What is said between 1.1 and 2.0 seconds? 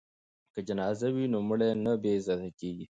وي نو مړی نه